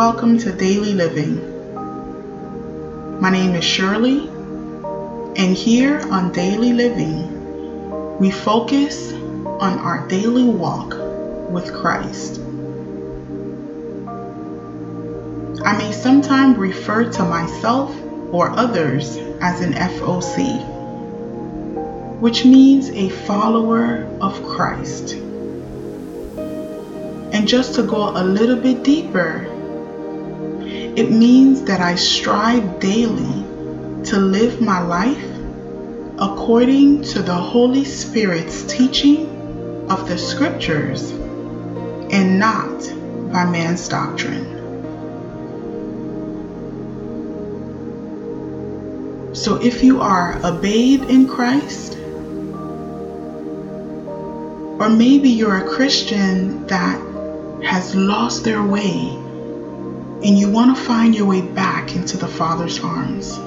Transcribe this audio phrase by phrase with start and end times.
[0.00, 1.36] welcome to Daily Living.
[3.20, 4.28] My name is Shirley,
[5.36, 10.94] and here on Daily Living, we focus on our daily walk
[11.50, 12.40] with Christ.
[15.66, 17.94] I may sometimes refer to myself
[18.32, 20.64] or others as an FOC,
[22.20, 25.12] which means a follower of Christ.
[27.34, 29.49] And just to go a little bit deeper,
[30.96, 33.44] it means that I strive daily
[34.06, 35.24] to live my life
[36.18, 39.26] according to the Holy Spirit's teaching
[39.88, 42.80] of the Scriptures and not
[43.32, 44.58] by man's doctrine.
[49.32, 51.96] So if you are a babe in Christ,
[54.80, 57.00] or maybe you're a Christian that
[57.62, 59.19] has lost their way
[60.22, 63.38] and you want to find your way back into the Father's arms.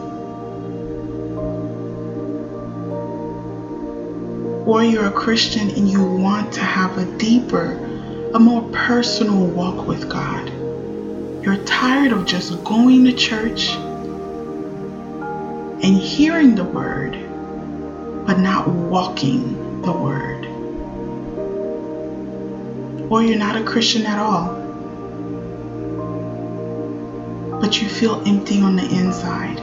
[4.67, 7.73] Or you're a Christian and you want to have a deeper,
[8.33, 10.49] a more personal walk with God.
[11.43, 13.69] You're tired of just going to church
[15.83, 17.11] and hearing the word,
[18.25, 20.33] but not walking the word
[23.13, 24.52] or you're not a Christian at all,
[27.63, 29.57] but you feel empty on the inside.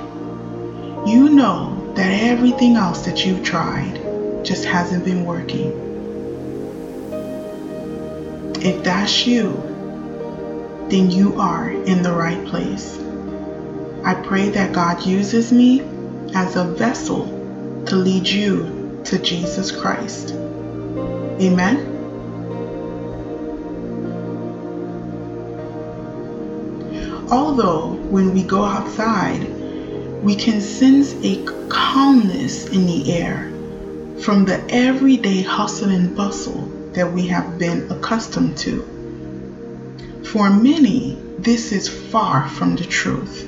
[1.07, 5.69] You know that everything else that you've tried just hasn't been working.
[8.63, 9.53] If that's you,
[10.89, 12.99] then you are in the right place.
[14.03, 15.83] I pray that God uses me
[16.35, 17.27] as a vessel
[17.85, 20.31] to lead you to Jesus Christ.
[20.31, 21.90] Amen.
[27.31, 29.47] Although when we go outside,
[30.23, 33.53] we can sense a calmness in the air
[34.21, 36.63] from the everyday hustle and bustle
[36.95, 38.83] that we have been accustomed to.
[40.25, 43.47] For many, this is far from the truth.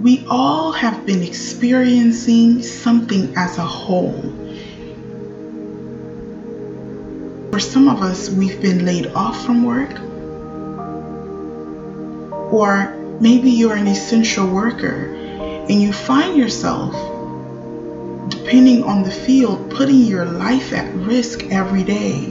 [0.00, 4.22] We all have been experiencing something as a whole
[7.54, 9.92] For some of us, we've been laid off from work,
[12.52, 16.90] or maybe you're an essential worker and you find yourself,
[18.28, 22.24] depending on the field, putting your life at risk every day.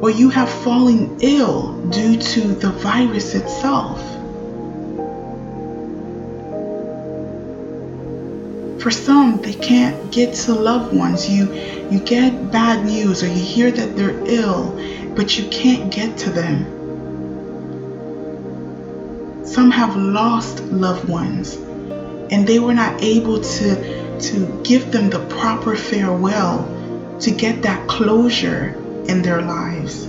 [0.00, 4.00] Or you have fallen ill due to the virus itself.
[8.80, 11.28] For some, they can't get to loved ones.
[11.28, 11.52] You
[11.90, 14.78] you get bad news or you hear that they're ill,
[15.16, 16.64] but you can't get to them.
[19.44, 21.56] Some have lost loved ones
[22.30, 26.66] and they were not able to to give them the proper farewell
[27.20, 28.74] to get that closure
[29.08, 30.08] in their lives.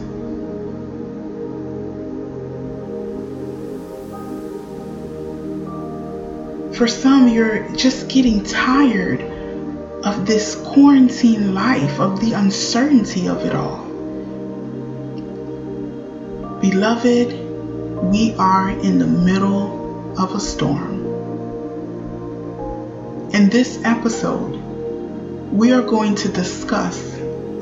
[6.79, 9.21] For some, you're just getting tired
[10.05, 13.83] of this quarantine life, of the uncertainty of it all.
[16.61, 17.33] Beloved,
[18.03, 21.05] we are in the middle of a storm.
[23.33, 24.55] In this episode,
[25.51, 26.97] we are going to discuss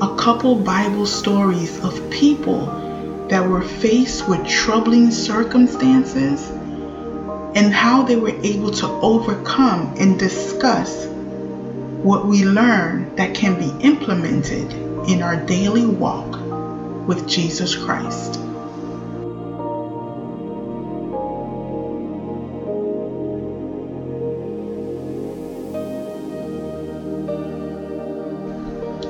[0.00, 2.66] a couple Bible stories of people
[3.30, 6.52] that were faced with troubling circumstances
[7.58, 11.06] and how they were able to overcome and discuss
[12.04, 14.72] what we learn that can be implemented
[15.10, 16.38] in our daily walk
[17.08, 18.34] with Jesus Christ.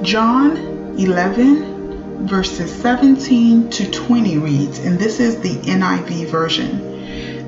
[0.03, 6.88] John 11, verses 17 to 20 reads, and this is the NIV version.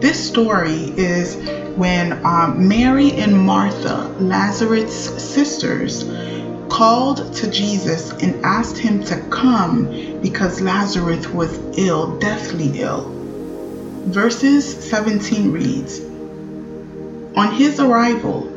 [0.00, 1.36] This story is
[1.76, 6.04] when um, Mary and Martha, Lazarus' sisters,
[6.70, 13.12] called to Jesus and asked him to come because Lazarus was ill, deathly ill.
[14.06, 16.00] Verses 17 reads
[17.36, 18.50] On his arrival,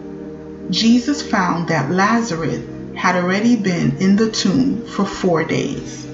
[0.69, 2.63] Jesus found that Lazarus
[2.95, 6.07] had already been in the tomb for four days.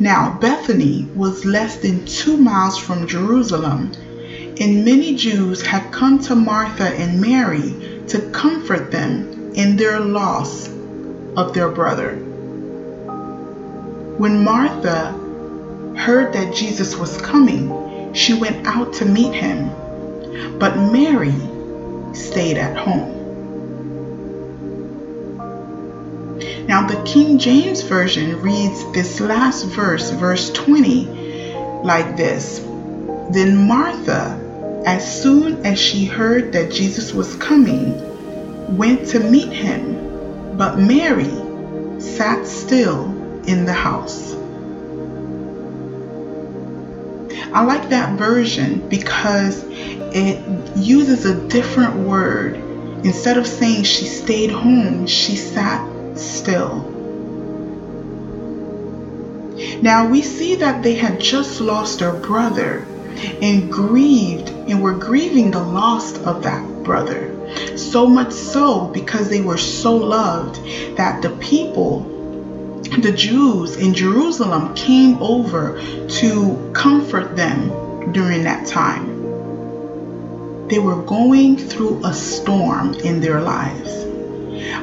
[0.00, 3.92] Now, Bethany was less than two miles from Jerusalem
[4.60, 10.68] and many Jews had come to Martha and Mary to comfort them in their loss
[11.36, 12.14] of their brother.
[14.18, 15.12] When Martha
[15.96, 19.70] heard that Jesus was coming, she went out to meet him.
[20.58, 21.34] But Mary
[22.14, 23.14] stayed at home.
[26.66, 31.06] Now, the King James Version reads this last verse, verse 20,
[31.82, 32.60] like this
[33.30, 34.43] Then Martha,
[34.84, 41.30] as soon as she heard that Jesus was coming, went to meet him, but Mary
[42.00, 43.06] sat still
[43.46, 44.34] in the house.
[47.52, 52.56] I like that version because it uses a different word.
[53.04, 56.90] Instead of saying she stayed home, she sat still.
[59.82, 62.86] Now we see that they had just lost their brother
[63.42, 67.30] and grieved and were grieving the loss of that brother.
[67.76, 70.56] So much so because they were so loved
[70.96, 72.10] that the people
[73.00, 75.80] the Jews in Jerusalem came over
[76.20, 79.08] to comfort them during that time.
[80.68, 84.04] They were going through a storm in their lives.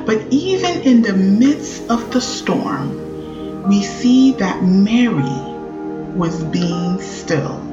[0.06, 5.22] But even in the midst of the storm, we see that Mary
[6.14, 7.71] was being still.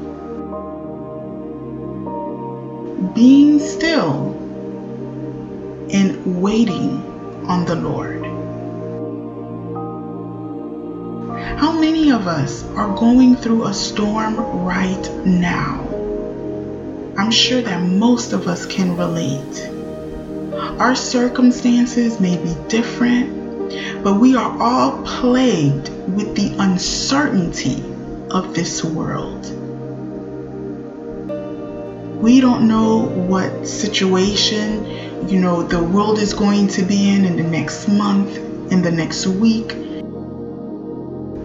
[2.99, 4.35] Being still
[5.93, 6.99] and waiting
[7.47, 8.25] on the Lord.
[11.59, 15.79] How many of us are going through a storm right now?
[17.17, 19.71] I'm sure that most of us can relate.
[20.81, 27.81] Our circumstances may be different, but we are all plagued with the uncertainty
[28.33, 29.58] of this world.
[32.21, 37.37] We don't know what situation, you know, the world is going to be in in
[37.37, 38.37] the next month,
[38.73, 39.73] in the next week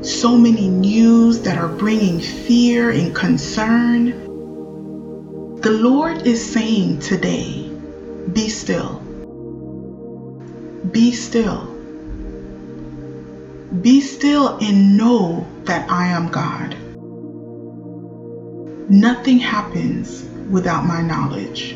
[0.03, 4.11] so many news that are bringing fear and concern.
[5.61, 7.69] The Lord is saying today,
[8.33, 8.99] be still.
[10.91, 11.67] Be still.
[13.81, 16.75] Be still and know that I am God.
[18.89, 21.75] Nothing happens without my knowledge.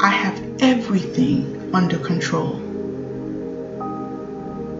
[0.00, 2.60] I have everything under control.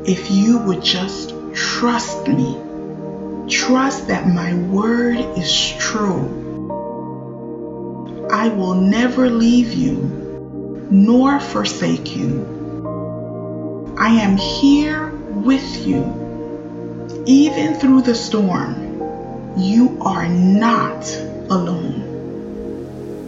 [0.05, 2.57] If you would just Trust me.
[3.49, 6.39] Trust that my word is true.
[8.33, 9.97] I will never leave you
[10.91, 12.47] nor forsake you.
[13.99, 17.25] I am here with you.
[17.27, 21.05] Even through the storm, you are not
[21.51, 22.12] alone.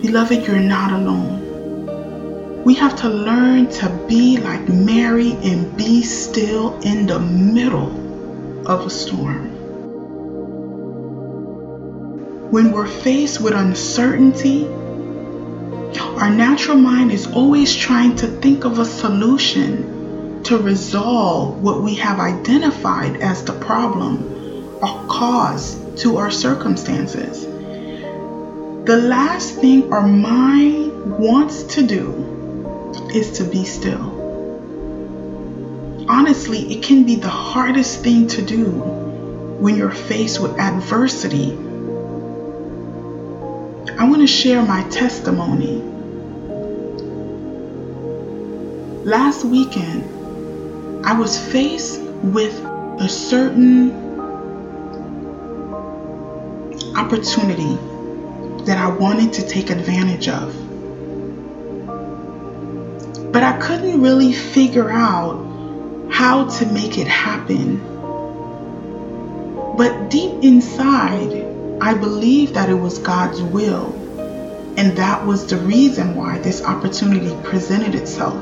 [0.05, 2.62] Beloved, you're not alone.
[2.62, 7.89] We have to learn to be like Mary and be still in the middle
[8.69, 9.49] of a storm.
[12.51, 14.67] When we're faced with uncertainty,
[16.21, 21.95] our natural mind is always trying to think of a solution to resolve what we
[21.95, 27.54] have identified as the problem or cause to our circumstances.
[28.85, 34.14] The last thing our mind wants to do is to be still
[36.09, 41.53] honestly, it can be the hardest thing to do when you're faced with adversity.
[43.99, 45.83] I want to share my testimony.
[49.05, 52.55] Last weekend, I was faced with
[53.00, 53.93] a certain
[56.97, 57.79] opportunity
[58.66, 60.52] that I wanted to take advantage of.
[63.33, 65.44] But I couldn't really figure out
[66.11, 67.78] how to make it happen.
[69.76, 71.44] But deep inside,
[71.80, 73.92] I believed that it was God's will,
[74.76, 78.40] and that was the reason why this opportunity presented itself.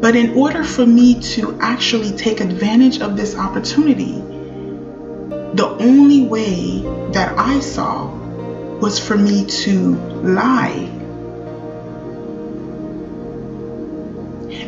[0.00, 4.22] But in order for me to actually take advantage of this opportunity,
[5.56, 6.80] the only way
[7.12, 8.08] that I saw
[8.80, 10.96] was for me to lie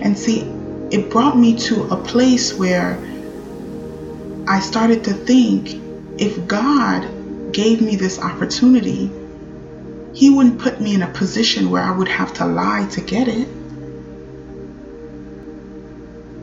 [0.01, 0.41] And see,
[0.91, 2.99] it brought me to a place where
[4.47, 5.75] I started to think
[6.19, 9.11] if God gave me this opportunity,
[10.15, 13.29] He wouldn't put me in a position where I would have to lie to get
[13.29, 13.49] it.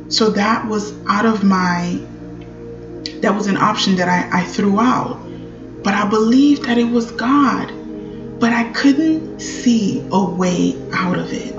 [0.10, 2.00] So that was out of my,
[3.22, 5.20] that was an option that I, I threw out.
[5.84, 7.72] But I believed that it was God.
[8.40, 11.54] But I couldn't see a way out of it.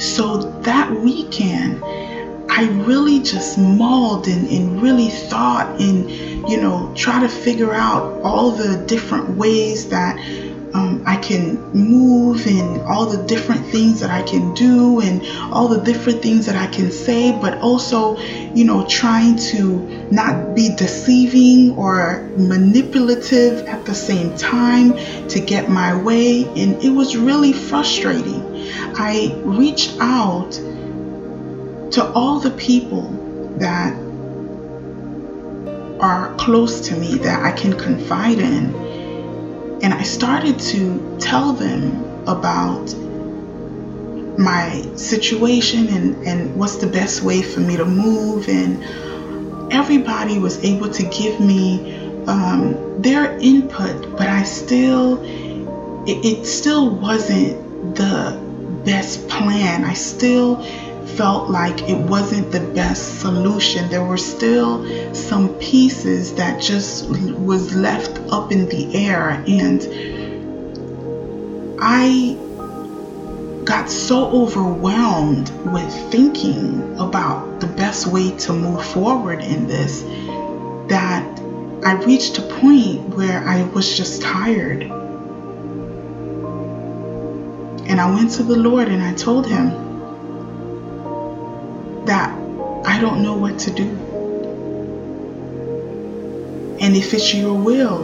[0.00, 1.82] So that weekend,
[2.50, 6.10] I really just mauled and, and really thought and,
[6.50, 10.18] you know, try to figure out all the different ways that
[11.04, 15.80] I can move and all the different things that I can do and all the
[15.80, 21.76] different things that I can say, but also, you know, trying to not be deceiving
[21.76, 24.96] or manipulative at the same time
[25.28, 26.44] to get my way.
[26.44, 28.42] And it was really frustrating.
[28.94, 30.52] I reached out
[31.92, 33.10] to all the people
[33.58, 33.94] that
[36.00, 38.81] are close to me that I can confide in
[39.82, 42.94] and I started to tell them about
[44.38, 48.48] my situation and, and what's the best way for me to move.
[48.48, 51.96] And everybody was able to give me
[52.26, 55.20] um, their input, but I still,
[56.08, 58.40] it, it still wasn't the
[58.84, 59.84] best plan.
[59.84, 60.64] I still
[61.16, 63.88] felt like it wasn't the best solution.
[63.90, 69.82] There were still some pieces that just was left up in the air and
[71.80, 72.36] I
[73.64, 80.02] got so overwhelmed with thinking about the best way to move forward in this
[80.88, 81.26] that
[81.84, 84.82] I reached a point where I was just tired.
[87.88, 89.91] And I went to the Lord and I told him,
[92.06, 92.30] that
[92.84, 93.88] I don't know what to do.
[96.80, 98.02] And if it's your will,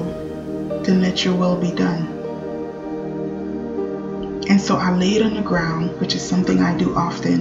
[0.85, 2.07] then let your will be done.
[4.49, 7.41] And so I laid on the ground, which is something I do often,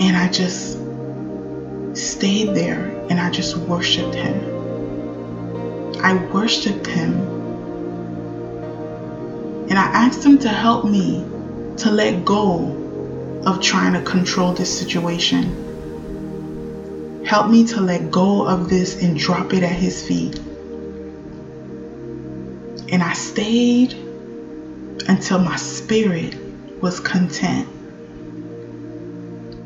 [0.00, 0.78] and I just
[1.96, 4.36] stayed there and I just worshiped Him.
[6.02, 7.14] I worshiped Him
[9.68, 11.24] and I asked Him to help me
[11.78, 12.87] to let go
[13.48, 15.64] of trying to control this situation.
[17.24, 20.38] Help me to let go of this and drop it at His feet.
[22.92, 23.94] And I stayed
[25.08, 26.36] until my spirit
[26.82, 27.66] was content.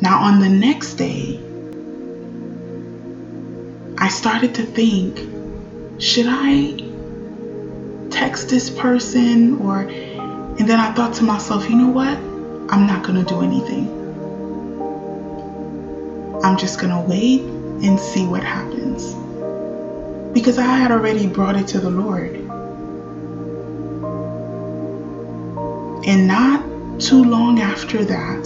[0.00, 1.40] Now, on the next day,
[3.98, 5.28] I started to think
[6.00, 6.76] should I
[8.10, 12.31] text this person or and then I thought to myself, you know what?
[12.72, 13.86] I'm not going to do anything.
[16.42, 19.12] I'm just going to wait and see what happens.
[20.32, 22.34] Because I had already brought it to the Lord.
[26.06, 28.44] And not too long after that,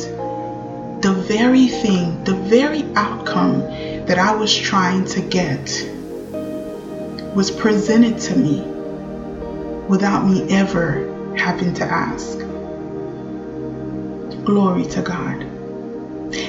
[1.03, 3.61] the very thing, the very outcome
[4.07, 5.63] that I was trying to get
[7.37, 8.61] was presented to me
[9.87, 12.46] without me ever having to ask.
[14.47, 15.43] Glory to God.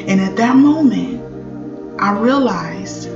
[0.07, 1.19] And at that moment,
[1.99, 3.09] I realized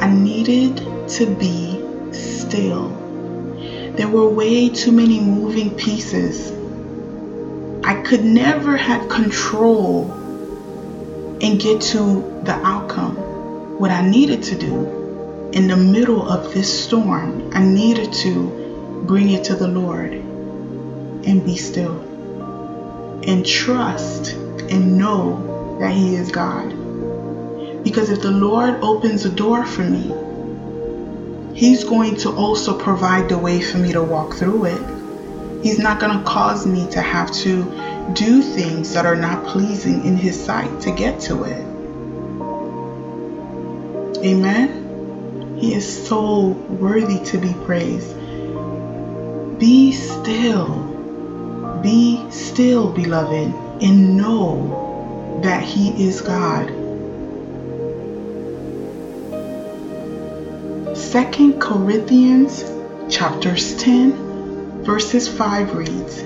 [0.00, 0.78] I needed
[1.10, 1.78] to be
[2.10, 2.88] still.
[3.96, 6.52] There were way too many moving pieces.
[7.84, 10.10] I could never have control
[11.42, 13.16] and get to the outcome.
[13.78, 19.28] What I needed to do in the middle of this storm, I needed to bring
[19.28, 22.09] it to the Lord and be still
[23.26, 26.70] and trust and know that He is God.
[27.82, 30.14] Because if the Lord opens a door for me,
[31.54, 35.62] He's going to also provide the way for me to walk through it.
[35.62, 37.64] He's not going to cause me to have to
[38.14, 41.66] do things that are not pleasing in His sight to get to it.
[44.24, 45.56] Amen.
[45.58, 48.16] He is so worthy to be praised.
[49.58, 50.89] Be still
[51.82, 56.68] be still, beloved, and know that He is God.
[61.10, 62.64] 2 Corinthians
[63.12, 66.22] chapters 10 verses 5 reads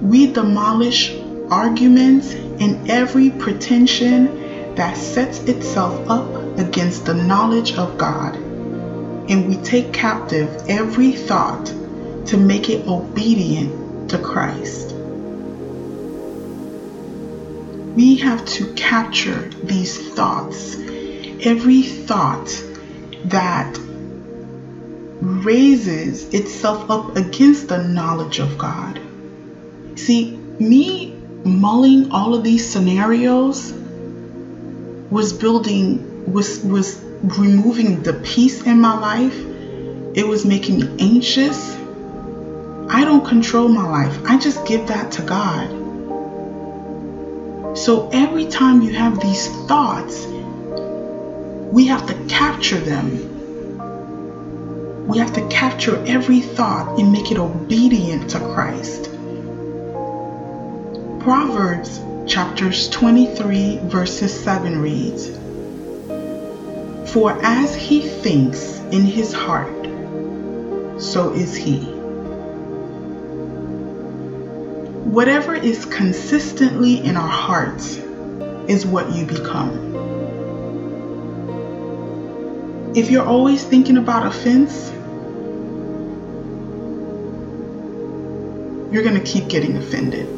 [0.00, 1.12] We demolish
[1.50, 9.56] arguments and every pretension that sets itself up against the knowledge of God and we
[9.56, 11.66] take captive every thought
[12.26, 14.94] to make it obedient to Christ.
[17.94, 20.76] We have to capture these thoughts.
[21.40, 22.64] Every thought
[23.26, 23.78] that
[25.20, 29.00] raises itself up against the knowledge of God.
[29.96, 31.12] See, me
[31.44, 33.72] mulling all of these scenarios
[35.10, 39.36] was building was was removing the peace in my life.
[40.14, 41.77] It was making me anxious.
[42.90, 44.18] I don't control my life.
[44.24, 45.68] I just give that to God.
[47.76, 53.36] So every time you have these thoughts, we have to capture them.
[55.06, 59.10] We have to capture every thought and make it obedient to Christ.
[61.20, 65.28] Proverbs chapters 23 verses 7 reads,
[67.12, 69.84] For as he thinks in his heart,
[70.98, 71.97] so is he.
[75.08, 77.96] Whatever is consistently in our hearts
[78.68, 79.72] is what you become.
[82.94, 84.90] If you're always thinking about offense,
[88.92, 90.28] you're going to keep getting offended.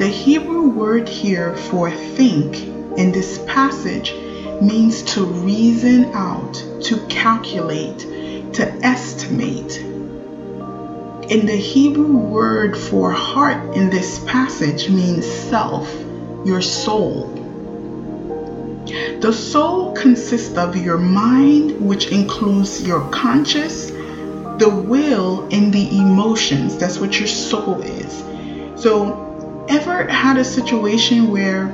[0.00, 2.56] The Hebrew word here for think
[2.98, 4.12] in this passage
[4.60, 8.00] means to reason out, to calculate,
[8.54, 9.85] to estimate.
[11.28, 15.92] And the Hebrew word for heart in this passage means self,
[16.44, 17.26] your soul.
[19.20, 26.76] The soul consists of your mind, which includes your conscious, the will, and the emotions.
[26.76, 28.22] That's what your soul is.
[28.80, 31.66] So, ever had a situation where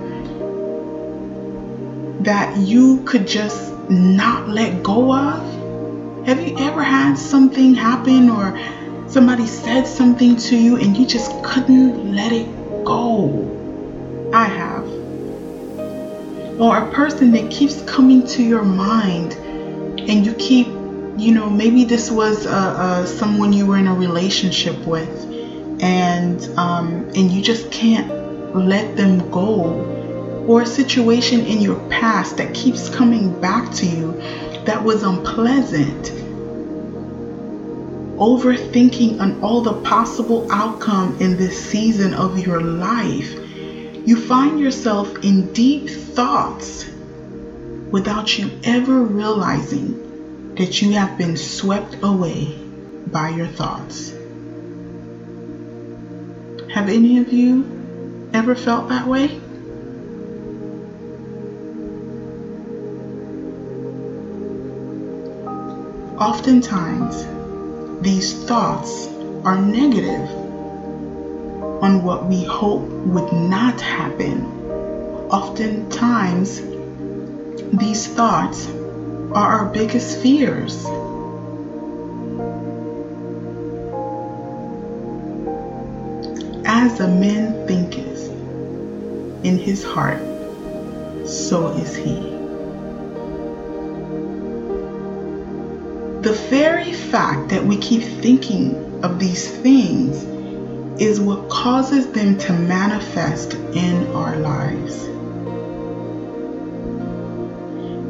[2.21, 6.27] that you could just not let go of?
[6.27, 8.59] Have you ever had something happen or
[9.13, 12.47] somebody said something to you and you just couldn't let it
[12.85, 14.31] go?
[14.33, 14.89] I have.
[16.59, 20.67] Or a person that keeps coming to your mind and you keep,
[21.19, 25.31] you know, maybe this was uh, uh, someone you were in a relationship with
[25.83, 28.09] and um, and you just can't
[28.57, 34.13] let them go or a situation in your past that keeps coming back to you
[34.65, 36.32] that was unpleasant.
[38.17, 43.33] Overthinking on all the possible outcome in this season of your life,
[44.07, 46.89] you find yourself in deep thoughts
[47.91, 52.55] without you ever realizing that you have been swept away
[53.07, 54.11] by your thoughts.
[56.71, 59.39] Have any of you ever felt that way?
[66.19, 67.27] Oftentimes,
[68.03, 69.07] these thoughts
[69.45, 70.29] are negative
[71.83, 74.45] on what we hope would not happen.
[75.31, 76.61] Oftentimes,
[77.73, 78.67] these thoughts
[79.35, 80.85] are our biggest fears.
[86.67, 88.29] As a man thinketh
[89.45, 90.21] in his heart,
[91.25, 92.42] so is he.
[96.23, 100.23] The very fact that we keep thinking of these things
[101.03, 105.05] is what causes them to manifest in our lives.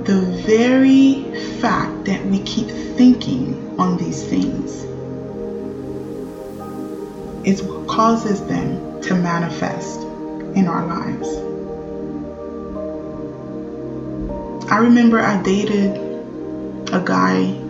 [0.07, 1.23] The very
[1.63, 4.85] fact that we keep thinking on these things
[7.47, 10.01] is what causes them to manifest
[10.55, 11.29] in our lives.
[14.71, 15.97] I remember I dated
[16.93, 17.62] a guy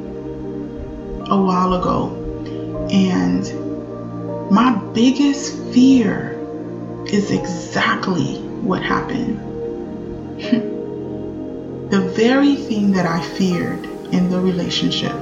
[1.32, 2.10] a while ago.
[2.90, 6.38] And my biggest fear
[7.06, 9.38] is exactly what happened.
[11.90, 15.14] the very thing that I feared in the relationship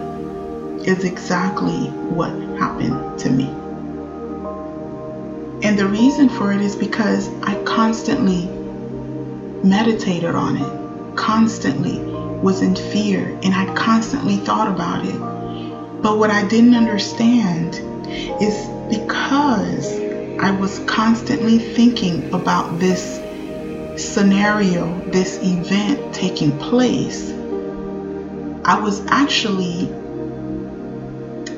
[0.85, 3.46] is exactly what happened to me.
[5.62, 8.46] And the reason for it is because I constantly
[9.62, 12.01] meditated on it, constantly
[12.42, 15.30] was in fear, and I constantly thought about it.
[16.02, 17.74] But what I didn't understand
[18.40, 18.56] is
[18.88, 20.00] because
[20.40, 23.20] I was constantly thinking about this
[24.02, 27.30] scenario, this event taking place,
[28.64, 29.86] I was actually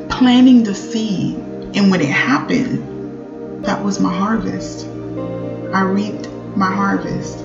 [0.08, 1.36] planting the seed.
[1.76, 4.86] And when it happened, that was my harvest.
[5.72, 7.38] I reaped my harvest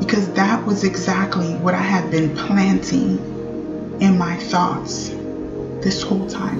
[0.00, 3.18] because that was exactly what I had been planting
[4.00, 5.10] in my thoughts
[5.86, 6.58] this whole time.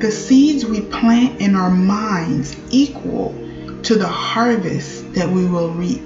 [0.00, 3.36] The seeds we plant in our minds equal
[3.84, 6.02] to the harvest that we will reap.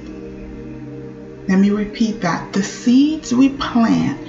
[1.48, 2.52] Let me repeat that.
[2.52, 4.20] The seeds we plant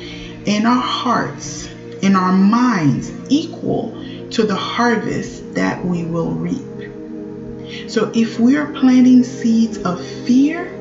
[0.47, 1.67] in our hearts,
[2.01, 3.91] in our minds, equal
[4.29, 7.89] to the harvest that we will reap.
[7.89, 10.73] So if we are planting seeds of fear,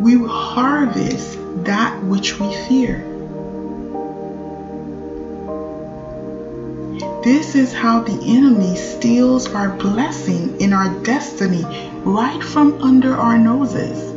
[0.00, 3.04] we will harvest that which we fear.
[7.22, 11.64] This is how the enemy steals our blessing in our destiny
[12.04, 14.12] right from under our noses.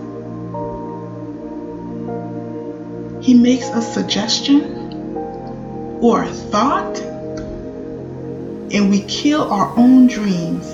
[3.25, 4.93] He makes a suggestion
[6.01, 6.99] or a thought,
[8.73, 10.67] and we kill our own dreams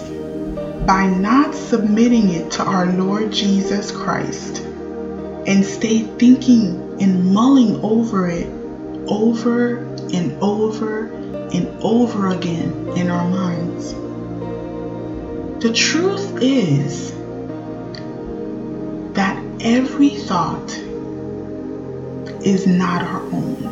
[0.87, 4.65] by not submitting it to our Lord Jesus Christ
[5.47, 8.47] and stay thinking and mulling over it
[9.07, 9.77] over
[10.13, 11.05] and over
[11.53, 13.93] and over again in our minds.
[15.63, 17.11] The truth is
[19.13, 20.71] that every thought
[22.45, 23.69] is not our own.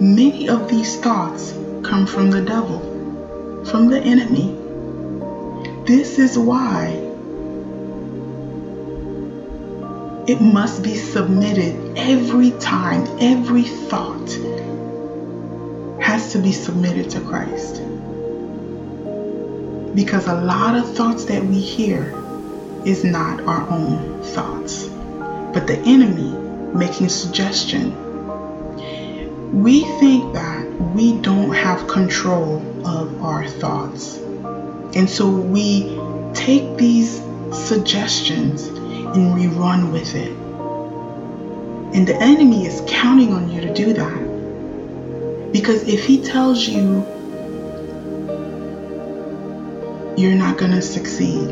[0.00, 2.80] Many of these thoughts come from the devil,
[3.64, 4.56] from the enemy.
[5.84, 6.99] This is why
[10.30, 14.30] it must be submitted every time, every thought
[16.00, 17.82] has to be submitted to Christ.
[19.92, 22.14] Because a lot of thoughts that we hear
[22.86, 24.86] is not our own thoughts,
[25.52, 26.30] but the enemy
[26.78, 27.90] making suggestion.
[29.64, 30.64] We think that
[30.94, 34.18] we don't have control of our thoughts.
[34.94, 35.98] And so we
[36.34, 37.20] take these
[37.52, 38.79] suggestions
[39.14, 40.32] and we run with it.
[41.94, 45.52] And the enemy is counting on you to do that.
[45.52, 47.04] Because if he tells you
[50.16, 51.48] you're not going to succeed,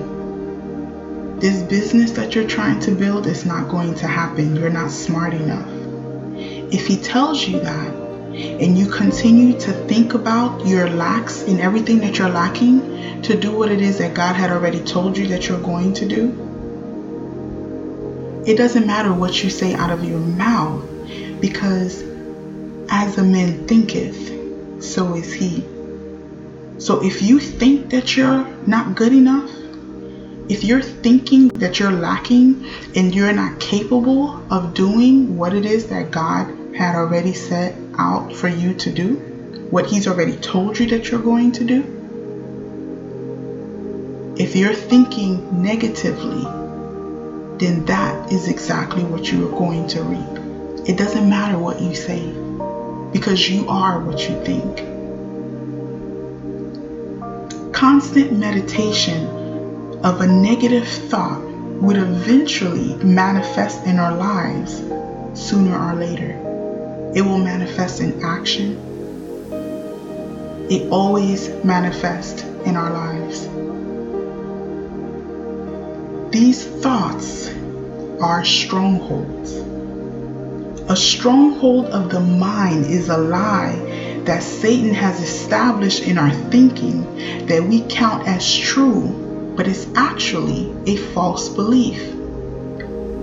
[1.40, 4.56] this business that you're trying to build is not going to happen.
[4.56, 5.68] You're not smart enough.
[6.72, 11.98] If he tells you that and you continue to think about your lacks and everything
[12.00, 15.48] that you're lacking to do what it is that God had already told you that
[15.48, 16.47] you're going to do,
[18.48, 20.82] it doesn't matter what you say out of your mouth
[21.38, 22.02] because
[22.88, 25.62] as a man thinketh, so is he.
[26.78, 29.50] So if you think that you're not good enough,
[30.48, 32.64] if you're thinking that you're lacking
[32.96, 38.32] and you're not capable of doing what it is that God had already set out
[38.32, 39.16] for you to do,
[39.68, 41.84] what He's already told you that you're going to do,
[44.38, 46.46] if you're thinking negatively,
[47.58, 50.88] then that is exactly what you are going to reap.
[50.88, 52.24] It doesn't matter what you say
[53.12, 54.78] because you are what you think.
[57.72, 59.26] Constant meditation
[60.04, 61.40] of a negative thought
[61.80, 64.78] would eventually manifest in our lives
[65.34, 66.32] sooner or later.
[67.14, 68.76] It will manifest in action.
[70.70, 73.17] It always manifests in our lives.
[76.30, 77.48] These thoughts
[78.20, 79.52] are strongholds.
[80.90, 87.46] A stronghold of the mind is a lie that Satan has established in our thinking
[87.46, 92.12] that we count as true, but it's actually a false belief.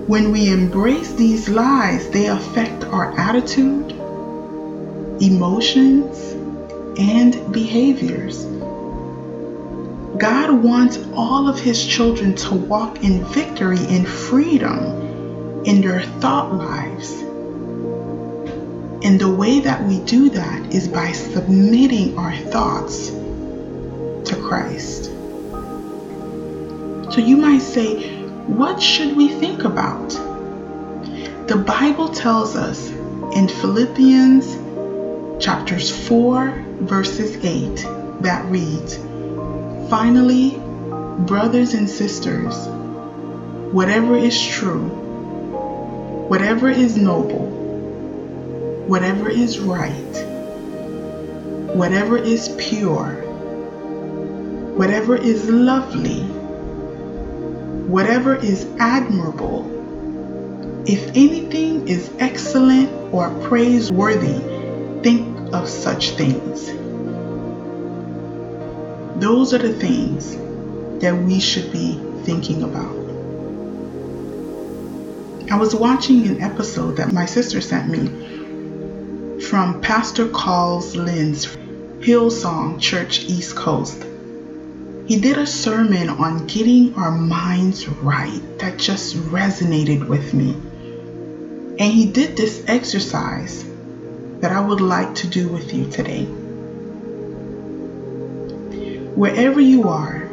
[0.08, 3.92] When we embrace these lies, they affect our attitude,
[5.22, 6.32] emotions,
[6.98, 8.55] and behaviors.
[10.18, 16.54] God wants all of His children to walk in victory and freedom in their thought
[16.54, 17.12] lives.
[19.04, 25.06] And the way that we do that is by submitting our thoughts to Christ.
[27.12, 30.10] So you might say, what should we think about?
[31.48, 32.88] The Bible tells us
[33.36, 34.56] in Philippians
[35.44, 38.98] chapters 4 verses 8 that reads,
[39.88, 40.58] Finally,
[41.26, 42.66] brothers and sisters,
[43.72, 44.88] whatever is true,
[46.28, 47.46] whatever is noble,
[48.88, 49.92] whatever is right,
[51.76, 53.12] whatever is pure,
[54.74, 56.22] whatever is lovely,
[57.86, 59.64] whatever is admirable,
[60.84, 64.40] if anything is excellent or praiseworthy,
[65.04, 66.85] think of such things.
[69.18, 70.36] Those are the things
[71.00, 72.94] that we should be thinking about.
[75.50, 81.46] I was watching an episode that my sister sent me from Pastor Carl Lentz,
[82.00, 84.04] Hillsong Church East Coast.
[85.06, 90.50] He did a sermon on getting our minds right that just resonated with me.
[91.78, 93.64] And he did this exercise
[94.40, 96.28] that I would like to do with you today
[99.16, 100.28] wherever you are,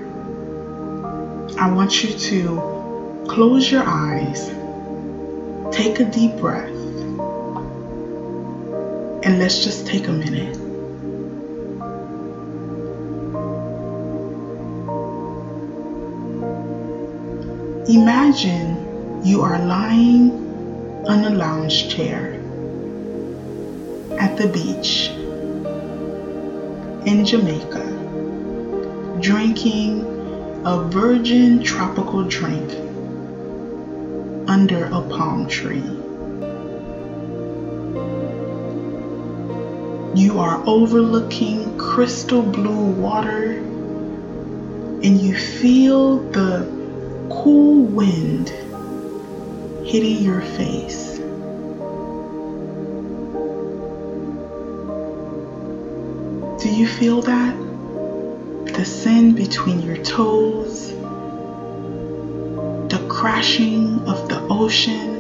[1.58, 4.50] I want you to close your eyes,
[5.74, 6.68] take a deep breath,
[9.24, 10.58] and let's just take a minute.
[17.88, 20.30] Imagine you are lying
[21.08, 22.34] on a lounge chair
[24.20, 25.08] at the beach
[27.08, 27.93] in Jamaica
[29.24, 30.02] drinking
[30.66, 32.70] a virgin tropical drink
[34.50, 35.82] under a palm tree.
[40.14, 46.68] You are overlooking crystal blue water and you feel the
[47.30, 48.50] cool wind
[49.88, 51.18] hitting your face.
[56.62, 57.63] Do you feel that?
[58.74, 60.90] The sand between your toes,
[62.90, 65.12] the crashing of the ocean.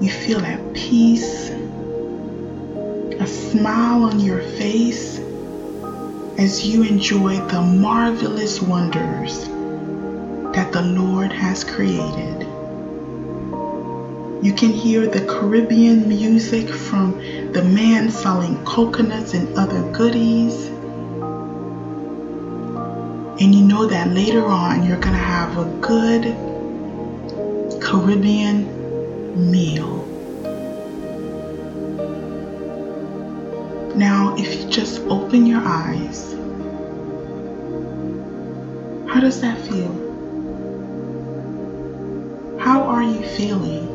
[0.00, 5.20] You feel at peace, a smile on your face
[6.38, 9.46] as you enjoy the marvelous wonders
[10.54, 12.40] that the Lord has created.
[14.42, 17.12] You can hear the Caribbean music from
[17.52, 20.72] the man selling coconuts and other goodies.
[23.42, 26.22] And you know that later on you're going to have a good
[27.82, 30.06] Caribbean meal.
[33.96, 36.34] Now, if you just open your eyes,
[39.12, 39.92] how does that feel?
[42.60, 43.91] How are you feeling?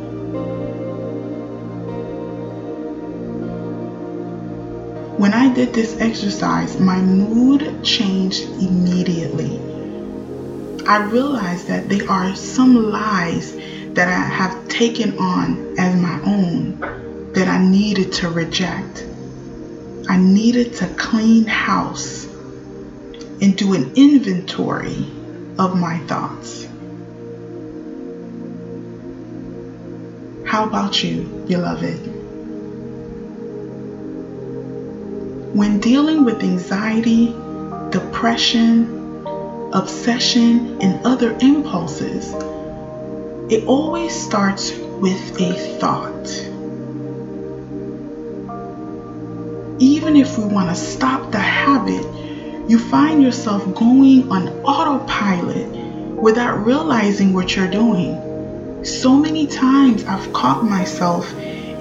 [5.17, 9.59] When I did this exercise, my mood changed immediately.
[10.85, 13.57] I realized that there are some lies
[13.95, 19.07] that I have taken on as my own that I needed to reject.
[20.07, 22.25] I needed to clean house
[23.41, 25.07] and do an inventory
[25.57, 26.67] of my thoughts.
[30.45, 32.16] How about you, beloved?
[35.53, 37.27] When dealing with anxiety,
[37.91, 39.25] depression,
[39.73, 42.33] obsession, and other impulses,
[43.51, 46.17] it always starts with a thought.
[49.79, 52.03] even if we want to stop the habit,
[52.69, 55.67] you find yourself going on autopilot
[56.15, 58.83] without realizing what you're doing.
[58.83, 61.31] So many times I've caught myself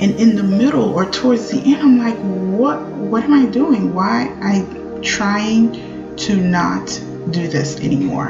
[0.01, 2.17] and in the middle or towards the end I'm like,
[2.59, 3.95] what what am I doing?
[3.95, 6.87] Why I trying to not
[7.31, 8.29] do this anymore?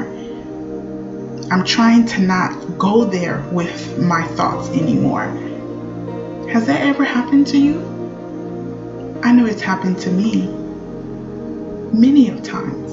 [1.51, 5.25] I'm trying to not go there with my thoughts anymore.
[6.51, 7.79] Has that ever happened to you?
[9.23, 10.47] I know it's happened to me
[11.93, 12.87] many of times.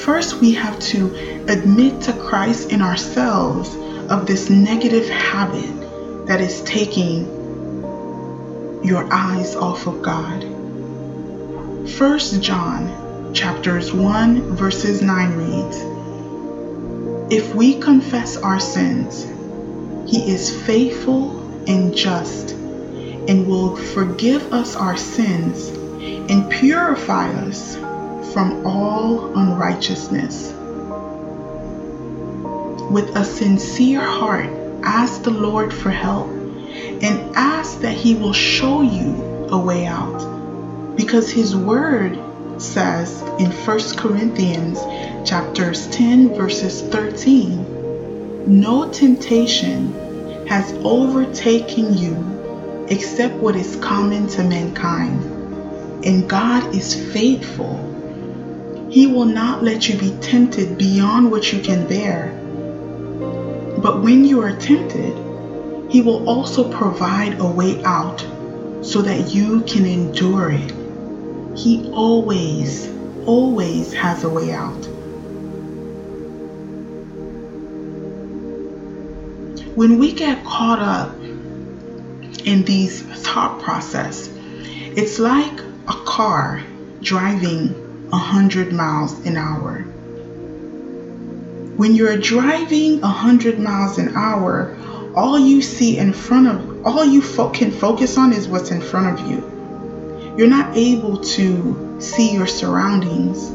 [0.00, 3.74] First, we have to admit to Christ in ourselves
[4.10, 5.79] of this negative habit
[6.30, 7.26] that is taking
[8.84, 10.42] your eyes off of God.
[11.98, 15.76] First John chapters 1 verses 9 reads,
[17.34, 19.24] If we confess our sins,
[20.08, 21.36] he is faithful
[21.68, 25.66] and just and will forgive us our sins
[26.30, 27.74] and purify us
[28.32, 30.52] from all unrighteousness.
[32.88, 38.82] With a sincere heart, ask the Lord for help and ask that He will show
[38.82, 40.96] you a way out.
[40.96, 42.18] Because His Word
[42.58, 44.80] says in 1 Corinthians
[45.28, 55.22] chapters 10 verses 13, no temptation has overtaken you except what is common to mankind.
[56.04, 57.86] And God is faithful.
[58.90, 62.39] He will not let you be tempted beyond what you can bear.
[63.82, 65.16] But when you are tempted,
[65.90, 68.20] He will also provide a way out
[68.82, 70.72] so that you can endure it.
[71.58, 72.88] He always,
[73.26, 74.86] always has a way out.
[79.74, 81.20] When we get caught up
[82.44, 84.28] in these thought process.
[84.96, 86.62] It's like a car
[87.02, 87.68] driving
[88.10, 89.84] 100 miles an hour.
[91.80, 94.76] When you're driving 100 miles an hour,
[95.16, 98.82] all you see in front of all you fo- can focus on is what's in
[98.82, 100.34] front of you.
[100.36, 103.48] You're not able to see your surroundings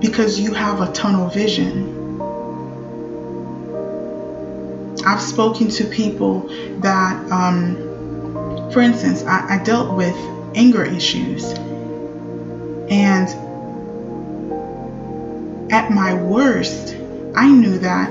[0.00, 2.20] because you have a tunnel vision.
[5.04, 6.48] I've spoken to people
[6.82, 10.14] that, um, for instance, I, I dealt with
[10.54, 11.42] anger issues.
[12.88, 13.28] And
[15.72, 16.94] at my worst,
[17.36, 18.10] I knew that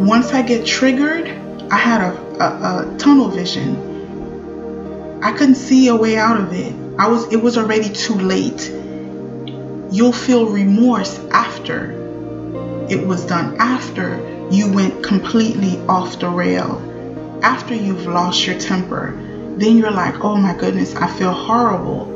[0.00, 1.28] once I get triggered,
[1.70, 5.20] I had a, a, a tunnel vision.
[5.22, 6.72] I couldn't see a way out of it.
[6.98, 8.70] I was it was already too late.
[9.90, 11.92] You'll feel remorse after
[12.88, 14.18] it was done, after
[14.50, 16.80] you went completely off the rail,
[17.42, 19.18] after you've lost your temper.
[19.56, 22.13] Then you're like, oh my goodness, I feel horrible.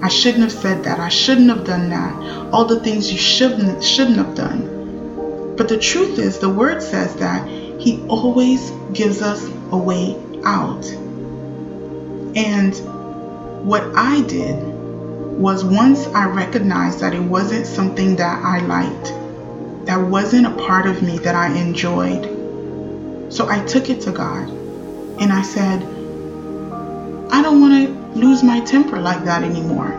[0.00, 1.00] I shouldn't have said that.
[1.00, 2.52] I shouldn't have done that.
[2.52, 5.54] All the things you shouldn't shouldn't have done.
[5.56, 10.84] But the truth is the word says that he always gives us a way out.
[12.36, 12.76] And
[13.66, 14.56] what I did
[15.38, 19.06] was once I recognized that it wasn't something that I liked,
[19.86, 23.32] that wasn't a part of me that I enjoyed.
[23.32, 24.48] So I took it to God
[25.20, 25.82] and I said,
[27.30, 29.92] I don't want to lose my temper like that anymore.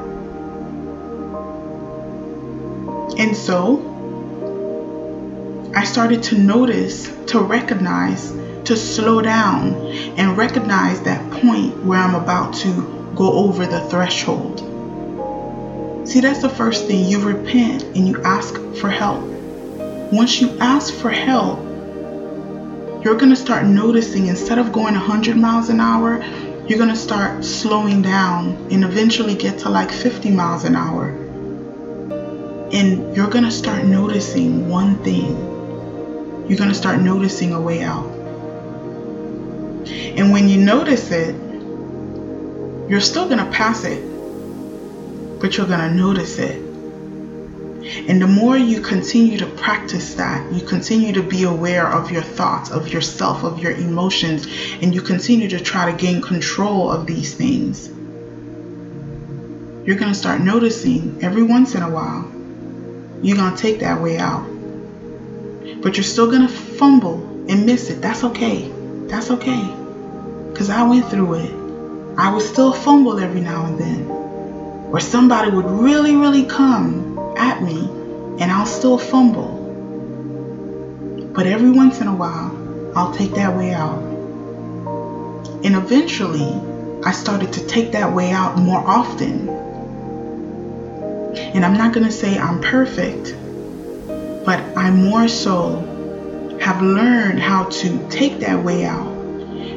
[3.18, 3.86] And so
[5.76, 8.32] I started to notice, to recognize,
[8.66, 9.74] to slow down
[10.18, 14.60] and recognize that point where I'm about to go over the threshold.
[16.08, 17.06] See, that's the first thing.
[17.06, 19.22] You repent and you ask for help.
[20.12, 21.60] Once you ask for help,
[23.04, 26.24] you're going to start noticing instead of going 100 miles an hour,
[26.70, 31.10] you're going to start slowing down and eventually get to like 50 miles an hour.
[32.72, 35.36] And you're going to start noticing one thing.
[36.48, 38.06] You're going to start noticing a way out.
[39.88, 41.34] And when you notice it,
[42.88, 44.00] you're still going to pass it,
[45.40, 46.69] but you're going to notice it.
[47.82, 52.22] And the more you continue to practice that, you continue to be aware of your
[52.22, 54.48] thoughts, of yourself, of your emotions,
[54.82, 57.90] and you continue to try to gain control of these things,
[59.86, 62.30] you're going to start noticing every once in a while,
[63.24, 64.44] you're going to take that way out.
[65.82, 67.16] But you're still going to fumble
[67.50, 68.02] and miss it.
[68.02, 68.70] That's okay.
[69.08, 69.64] That's okay.
[70.52, 71.52] Because I went through it.
[72.20, 74.06] I would still fumble every now and then.
[74.92, 77.09] Or somebody would really, really come
[77.40, 77.80] at me
[78.40, 79.58] and I'll still fumble.
[81.34, 82.56] But every once in a while,
[82.96, 84.00] I'll take that way out.
[85.64, 86.62] And eventually,
[87.04, 89.50] I started to take that way out more often.
[91.38, 93.36] And I'm not going to say I'm perfect,
[94.46, 99.16] but I more so have learned how to take that way out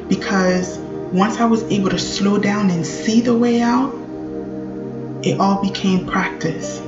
[0.09, 0.79] because
[1.13, 3.95] once I was able to slow down and see the way out,
[5.23, 6.81] it all became practice.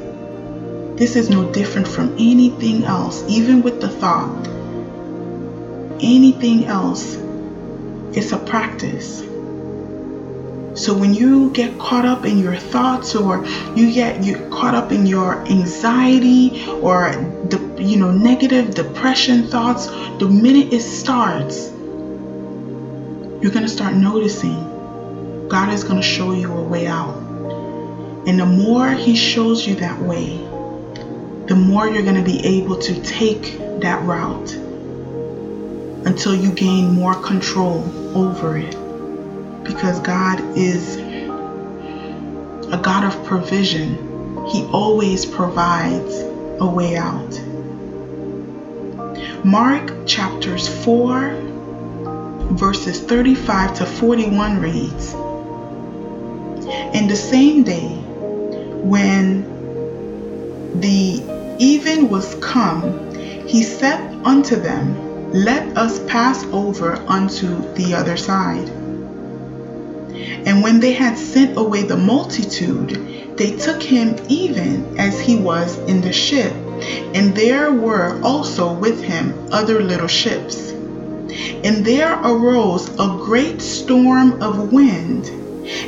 [0.96, 4.46] This is no different from anything else, even with the thought.
[6.00, 7.16] Anything else,
[8.16, 9.24] it's a practice.
[10.80, 14.92] So when you get caught up in your thoughts or you get you caught up
[14.92, 17.11] in your anxiety or
[17.48, 19.87] the you know negative depression thoughts,
[20.18, 21.70] the minute it starts,
[23.42, 27.16] you're going to start noticing God is going to show you a way out.
[28.26, 30.40] And the more He shows you that way,
[31.46, 34.54] the more you're going to be able to take that route
[36.07, 37.83] until you gain more control
[38.16, 38.72] over it.
[39.64, 40.96] Because God is
[42.72, 46.14] a God of provision, He always provides
[46.61, 47.40] a way out.
[49.44, 51.44] Mark chapters 4
[52.52, 55.12] verses 35 to 41 reads
[56.94, 57.88] In the same day,
[58.83, 59.42] when
[60.80, 61.34] the
[61.64, 62.83] even was come,
[63.46, 68.68] he said unto them, Let us pass over unto the other side.
[70.46, 75.78] And when they had sent away the multitude, they took him even as he was
[75.88, 76.53] in the ship,
[77.14, 80.70] and there were also with him other little ships.
[80.70, 85.28] And there arose a great storm of wind,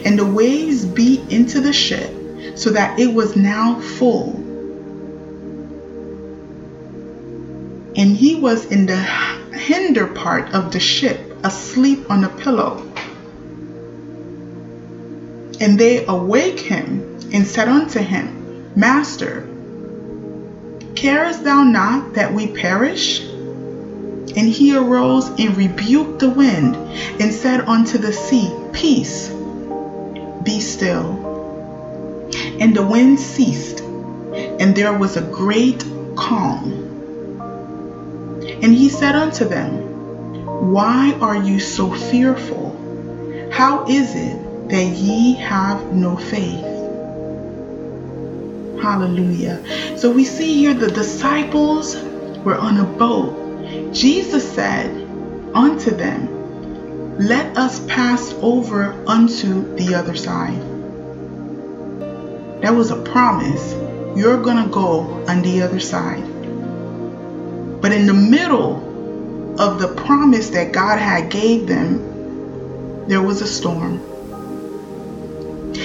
[0.07, 2.11] and the waves beat into the ship,
[2.55, 4.45] so that it was now full.
[7.97, 12.82] And he was in the hinder part of the ship, asleep on a pillow.
[15.59, 19.49] And they awake him and said unto him, Master,
[20.94, 23.20] carest thou not that we perish?
[23.20, 26.76] And he arose and rebuked the wind
[27.18, 29.30] and said unto the sea, Peace,
[30.42, 31.24] be still.
[32.61, 35.82] And the wind ceased, and there was a great
[36.16, 36.86] calm.
[38.62, 42.72] And he said unto them, Why are you so fearful?
[43.52, 46.64] How is it that ye have no faith?
[48.82, 49.98] Hallelujah.
[49.98, 51.96] So we see here the disciples
[52.44, 53.92] were on a boat.
[53.92, 54.90] Jesus said
[55.54, 60.61] unto them, Let us pass over unto the other side.
[62.62, 63.74] That was a promise.
[64.16, 66.24] You're going to go on the other side.
[67.80, 73.46] But in the middle of the promise that God had gave them, there was a
[73.46, 74.00] storm.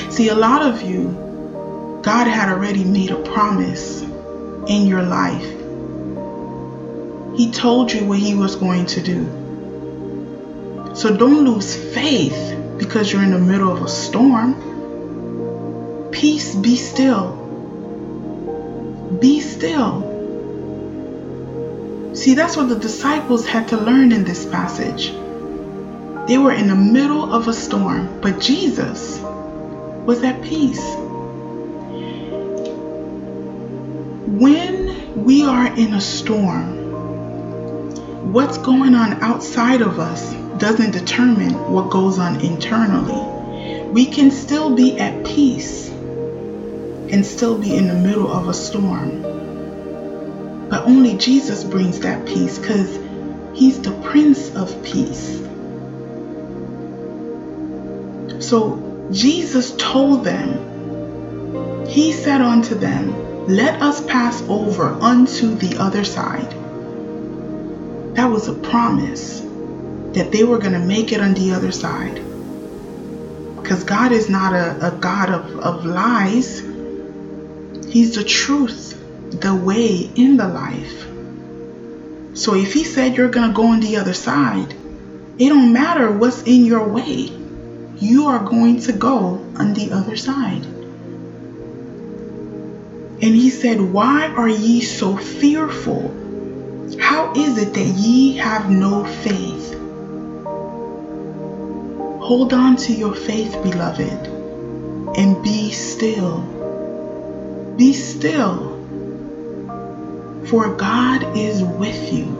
[0.09, 5.49] See, a lot of you, God had already made a promise in your life.
[7.37, 9.25] He told you what He was going to do.
[10.93, 14.55] So don't lose faith because you're in the middle of a storm.
[16.11, 17.37] Peace, be still.
[19.21, 20.10] Be still.
[22.13, 25.11] See, that's what the disciples had to learn in this passage.
[26.27, 30.83] They were in the middle of a storm, but Jesus was at peace.
[34.27, 36.81] When we are in a storm,
[38.33, 43.87] what's going on outside of us doesn't determine what goes on internally.
[43.89, 49.40] We can still be at peace and still be in the middle of a storm.
[50.71, 52.97] But only Jesus brings that peace because
[53.53, 55.37] he's the Prince of Peace.
[58.39, 66.05] So Jesus told them, He said unto them, Let us pass over unto the other
[66.05, 66.49] side.
[68.15, 69.41] That was a promise
[70.13, 72.15] that they were going to make it on the other side.
[73.61, 76.61] Because God is not a, a God of, of lies,
[77.89, 79.00] He's the truth,
[79.31, 81.07] the way, in the life.
[82.37, 84.73] So if He said you're going to go on the other side,
[85.37, 87.41] it don't matter what's in your way
[88.01, 90.65] you are going to go on the other side.
[93.23, 96.09] And he said, Why are ye so fearful?
[96.99, 99.73] How is it that ye have no faith?
[102.23, 104.27] Hold on to your faith, beloved,
[105.15, 106.41] and be still.
[107.77, 108.70] Be still,
[110.47, 112.37] for God is with you.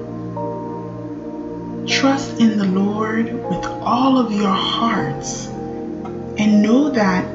[1.88, 7.26] Trust in the Lord with all of your hearts and know that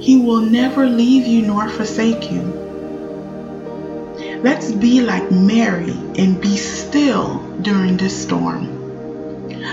[0.00, 2.42] He will never leave you nor forsake you.
[4.42, 8.80] Let's be like Mary and be still during this storm.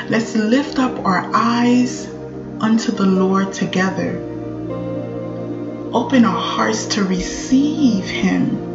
[0.10, 2.08] Let's lift up our eyes
[2.60, 4.18] unto the Lord together.
[5.94, 8.67] Open our hearts to receive Him,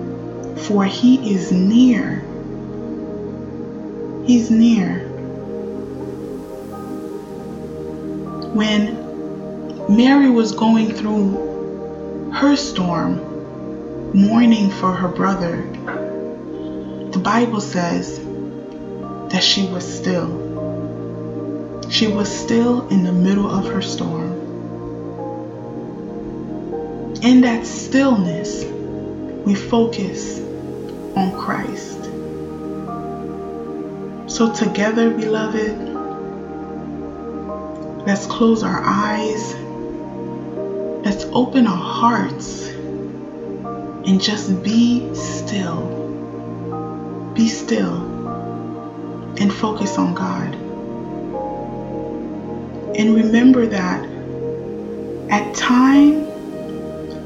[0.56, 2.24] for He is near.
[4.26, 5.12] He's near.
[8.54, 13.16] when Mary was going through her storm,
[14.12, 15.62] mourning for her brother,
[17.12, 18.18] the Bible says
[19.30, 20.40] that she was still.
[21.90, 24.32] She was still in the middle of her storm.
[27.22, 28.64] In that stillness,
[29.44, 30.40] we focus
[31.16, 32.00] on Christ.
[34.30, 35.92] So, together, beloved,
[38.04, 39.54] Let's close our eyes.
[41.04, 45.86] Let's open our hearts and just be still.
[47.32, 47.94] Be still
[49.38, 50.52] and focus on God.
[52.96, 54.04] And remember that
[55.30, 56.26] at time,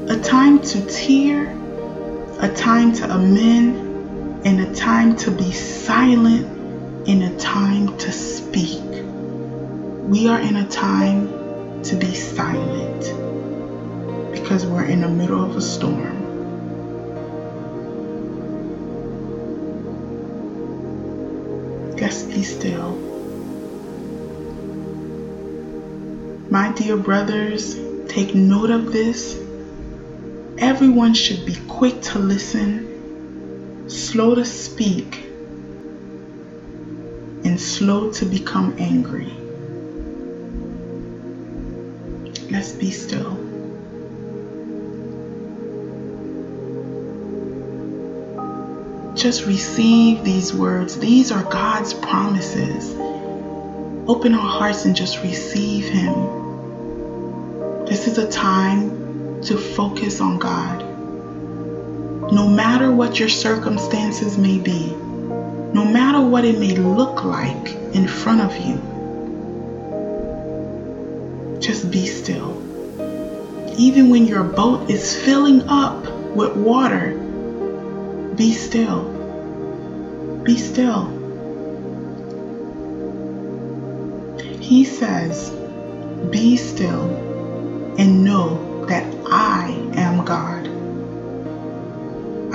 [0.09, 1.56] a time to tear,
[2.39, 6.45] a time to amend, and a time to be silent,
[7.07, 8.83] and a time to speak.
[10.07, 13.01] We are in a time to be silent
[14.31, 16.17] because we're in the middle of a storm.
[21.97, 22.95] Let's be still.
[26.49, 27.75] My dear brothers,
[28.07, 29.46] take note of this.
[30.59, 35.23] Everyone should be quick to listen, slow to speak,
[37.45, 39.31] and slow to become angry.
[42.49, 43.35] Let's be still.
[49.13, 50.97] Just receive these words.
[50.97, 52.95] These are God's promises.
[54.07, 56.15] Open our hearts and just receive Him.
[57.85, 58.96] This is a time
[59.47, 60.81] to focus on God.
[62.31, 64.87] No matter what your circumstances may be,
[65.73, 68.77] no matter what it may look like in front of you,
[71.59, 72.67] just be still
[73.77, 76.03] even when your boat is filling up
[76.35, 77.11] with water,
[78.35, 79.03] be still.
[80.43, 81.13] Be still.
[84.59, 85.51] He says,
[86.31, 87.26] Be still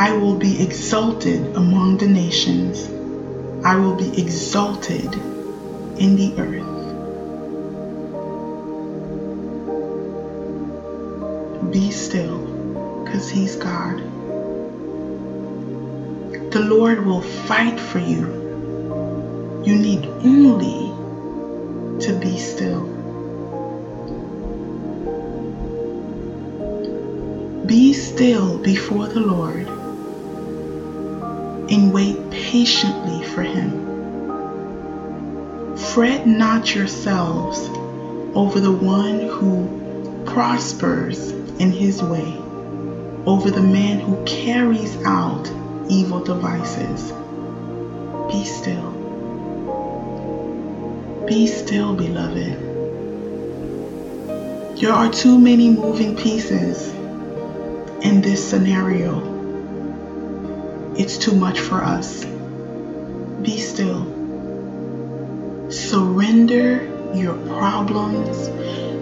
[0.03, 2.89] I will be exalted among the nations.
[3.65, 5.15] I will be exalted
[5.97, 6.73] in the earth.
[11.73, 12.39] Be still,
[13.05, 13.99] because He's God.
[16.51, 18.27] The Lord will fight for you.
[19.65, 20.91] You need only
[22.01, 22.89] to be still.
[27.67, 29.82] Be still before the Lord
[31.73, 33.93] and wait patiently for Him.
[35.77, 37.69] Fret not yourselves
[38.35, 42.37] over the one who prospers in his way,
[43.27, 45.51] over the man who carries out
[45.89, 47.13] evil devices.
[48.31, 48.91] Be still.
[51.27, 52.59] Be still, beloved.
[54.79, 56.89] There are too many moving pieces
[58.03, 59.32] in this scenario.
[60.95, 62.25] It's too much for us.
[63.43, 64.05] Be still.
[65.71, 66.85] Surrender
[67.15, 68.51] your problems.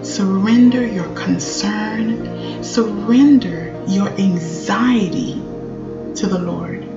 [0.07, 2.63] Surrender your concern.
[2.63, 5.33] Surrender your anxiety
[6.15, 6.87] to the Lord.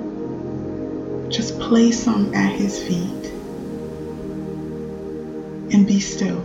[1.30, 3.32] Just place them at His feet
[5.74, 6.40] and be still.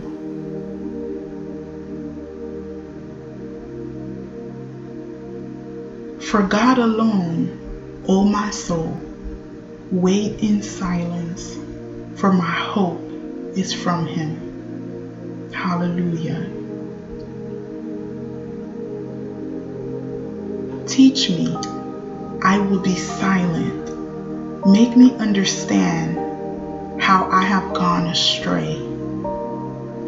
[6.20, 7.69] For God alone,
[8.08, 8.98] O my soul,
[9.90, 11.56] wait in silence,
[12.16, 13.00] for my hope
[13.54, 15.50] is from Him.
[15.52, 16.48] Hallelujah.
[20.86, 21.54] Teach me,
[22.42, 24.66] I will be silent.
[24.66, 26.16] Make me understand
[27.00, 28.76] how I have gone astray.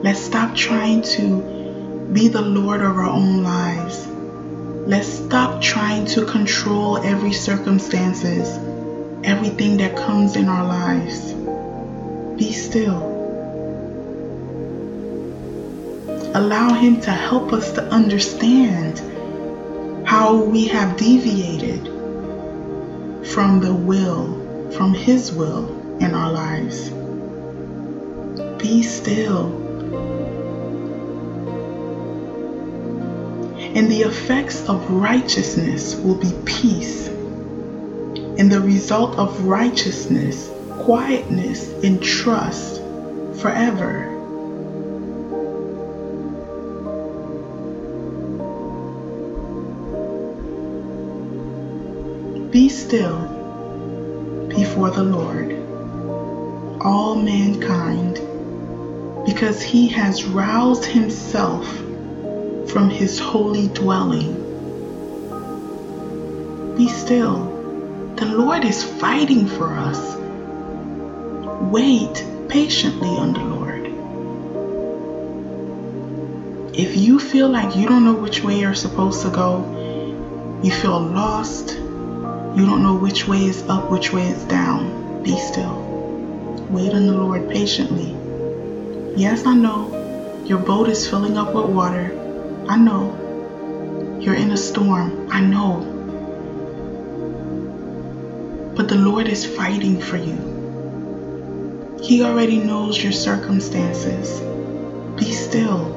[0.02, 4.11] Let's stop trying to be the Lord of our own lives.
[4.84, 8.48] Let's stop trying to control every circumstances,
[9.22, 11.32] everything that comes in our lives.
[12.36, 13.10] Be still.
[16.34, 19.00] Allow Him to help us to understand
[20.04, 21.86] how we have deviated
[23.28, 25.68] from the will, from His will
[26.00, 26.90] in our lives.
[28.60, 29.61] Be still
[33.74, 37.08] and the effects of righteousness will be peace.
[37.08, 40.50] And the result of righteousness,
[40.80, 42.82] quietness, and trust
[43.40, 44.08] forever.
[52.50, 53.20] Be still
[54.48, 55.52] before the Lord,
[56.82, 58.20] all mankind,
[59.24, 61.66] because he has roused himself
[62.72, 64.32] from his holy dwelling.
[66.74, 68.14] Be still.
[68.16, 70.16] The Lord is fighting for us.
[71.70, 73.86] Wait patiently on the Lord.
[76.74, 80.98] If you feel like you don't know which way you're supposed to go, you feel
[80.98, 85.76] lost, you don't know which way is up, which way is down, be still.
[86.70, 88.16] Wait on the Lord patiently.
[89.14, 89.90] Yes, I know
[90.46, 92.18] your boat is filling up with water
[92.68, 94.18] I know.
[94.20, 95.28] You're in a storm.
[95.30, 95.80] I know.
[98.76, 101.98] But the Lord is fighting for you.
[102.02, 104.40] He already knows your circumstances.
[105.16, 105.90] Be still.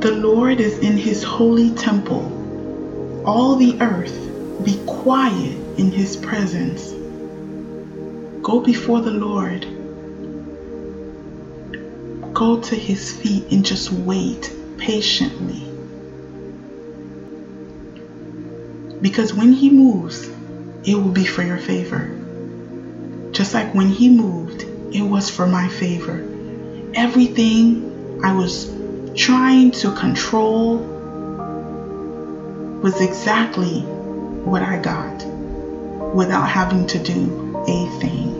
[0.00, 3.22] The Lord is in his holy temple.
[3.26, 4.16] All the earth
[4.64, 6.92] be quiet in his presence.
[8.42, 9.75] Go before the Lord
[12.36, 15.62] go to his feet and just wait patiently.
[19.00, 20.28] Because when he moves,
[20.84, 22.14] it will be for your favor.
[23.32, 24.64] Just like when he moved,
[24.94, 26.22] it was for my favor.
[26.92, 28.70] Everything I was
[29.14, 30.76] trying to control
[32.82, 35.24] was exactly what I got
[36.14, 38.35] without having to do a thing.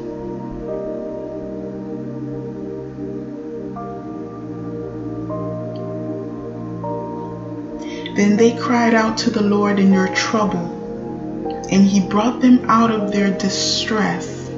[8.17, 12.91] Then they cried out to the Lord in their trouble, and he brought them out
[12.91, 14.49] of their distress.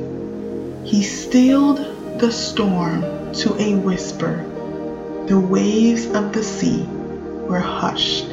[0.84, 1.78] He stilled
[2.20, 3.02] the storm
[3.34, 4.44] to a whisper.
[5.28, 6.84] the waves of the sea
[7.48, 8.28] were hushed.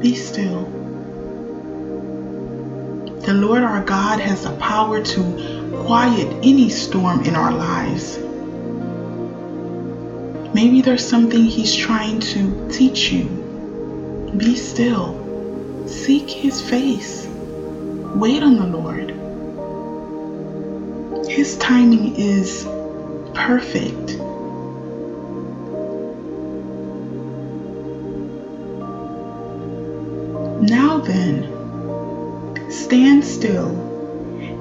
[0.00, 0.64] Be still.
[3.26, 8.18] The Lord our God has the power to quiet any storm in our lives.
[10.54, 13.37] Maybe there's something He's trying to teach you.
[14.36, 15.86] Be still.
[15.86, 17.26] Seek His face.
[18.14, 19.14] Wait on the Lord.
[21.28, 22.64] His timing is
[23.34, 24.18] perfect.
[30.60, 33.68] Now then, stand still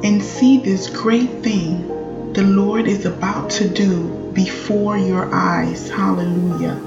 [0.03, 1.87] and see this great thing
[2.33, 5.89] the Lord is about to do before your eyes.
[5.89, 6.79] Hallelujah.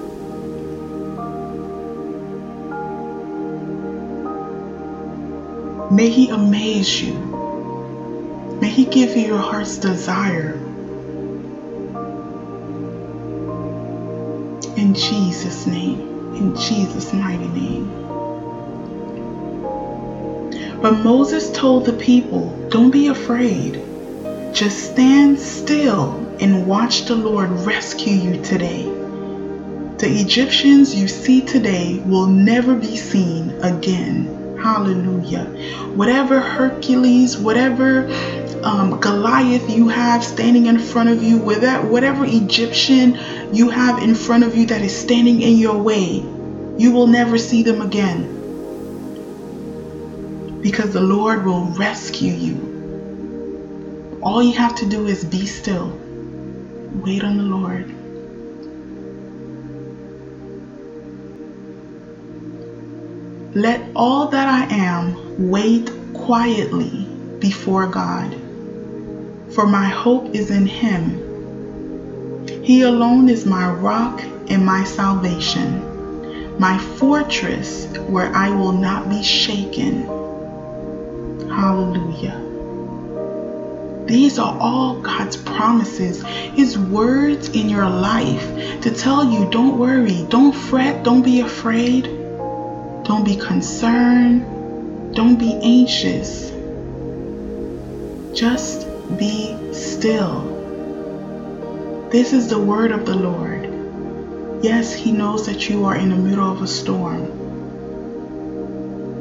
[5.91, 7.14] May He amaze you.
[8.61, 10.55] May He give you your heart's desire.
[14.76, 17.91] In Jesus' name, in Jesus' mighty name.
[20.80, 23.82] But Moses told the people, Don't be afraid.
[24.55, 28.84] Just stand still and watch the Lord rescue you today.
[29.99, 34.39] The Egyptians you see today will never be seen again.
[34.63, 35.45] Hallelujah.
[35.95, 38.07] Whatever Hercules, whatever
[38.63, 43.19] um, Goliath you have standing in front of you, whatever Egyptian
[43.55, 46.23] you have in front of you that is standing in your way,
[46.77, 48.37] you will never see them again
[50.61, 54.19] because the Lord will rescue you.
[54.23, 55.99] All you have to do is be still.
[57.03, 58.00] Wait on the Lord.
[63.55, 67.05] Let all that I am wait quietly
[67.41, 68.33] before God,
[69.51, 71.19] for my hope is in Him.
[72.63, 79.25] He alone is my rock and my salvation, my fortress where I will not be
[79.25, 80.05] shaken.
[81.49, 82.41] Hallelujah.
[84.07, 90.25] These are all God's promises, His words in your life to tell you don't worry,
[90.29, 92.20] don't fret, don't be afraid,
[93.11, 94.47] don't be concerned,
[95.17, 96.53] don't be anxious.
[98.33, 98.87] Just
[99.19, 100.47] be still.
[102.13, 103.65] This is the word of the Lord.
[104.63, 107.27] Yes, He knows that you are in the middle of a storm.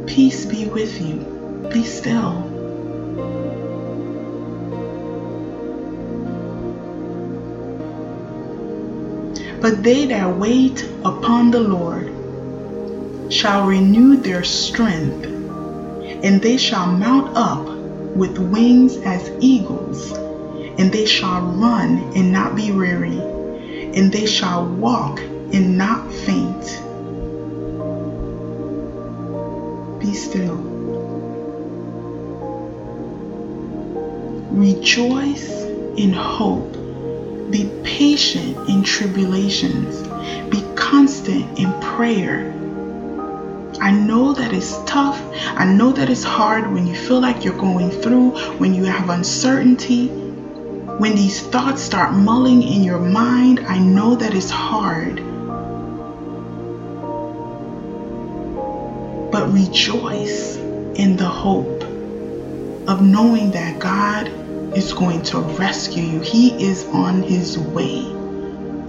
[0.06, 1.26] Peace be with you.
[1.74, 2.44] Be still.
[9.60, 12.19] But they that wait upon the Lord
[13.30, 17.66] shall renew their strength, and they shall mount up
[18.16, 23.18] with wings as eagles, and they shall run and not be weary,
[23.96, 26.82] and they shall walk and not faint.
[30.00, 30.56] Be still.
[34.52, 35.50] Rejoice
[35.98, 36.74] in hope.
[37.52, 40.02] Be patient in tribulations.
[40.50, 42.59] Be constant in prayer.
[43.82, 45.22] I know that it's tough.
[45.34, 49.10] I know that it's hard when you feel like you're going through, when you have
[49.10, 53.62] uncertainty, when these thoughts start mulling in your mind.
[53.62, 55.16] I know that it's hard.
[59.32, 61.84] But rejoice in the hope
[62.90, 64.28] of knowing that God
[64.76, 66.20] is going to rescue you.
[66.20, 68.16] He is on his way.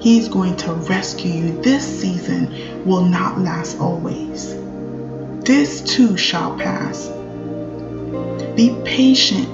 [0.00, 1.62] He's going to rescue you.
[1.62, 4.59] This season will not last always.
[5.50, 7.08] This too shall pass.
[8.54, 9.48] Be patient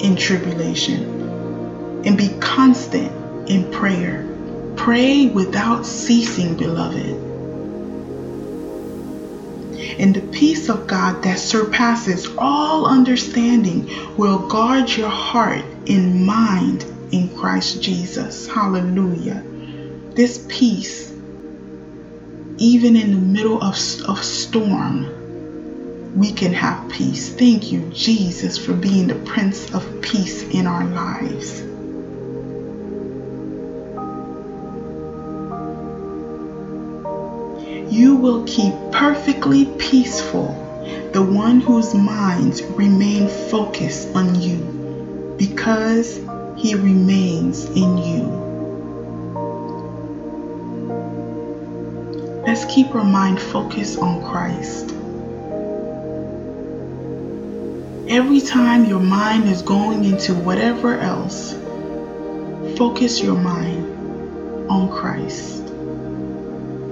[0.00, 4.28] in tribulation and be constant in prayer.
[4.76, 7.16] Pray without ceasing, beloved
[9.98, 16.84] and the peace of God that surpasses all understanding will guard your heart and mind
[17.10, 18.46] in Christ Jesus.
[18.46, 19.42] Hallelujah.
[20.14, 21.12] This peace,
[22.58, 23.74] even in the middle of,
[24.08, 25.19] of storm,
[26.20, 27.30] we can have peace.
[27.30, 31.62] Thank you, Jesus, for being the Prince of Peace in our lives.
[37.90, 40.54] you will keep perfectly peaceful
[41.12, 44.56] the one whose minds remain focused on you
[45.36, 46.20] because
[46.56, 48.22] he remains in you.
[52.46, 54.94] Let's keep our mind focused on Christ.
[58.10, 61.52] Every time your mind is going into whatever else,
[62.76, 65.60] focus your mind on Christ.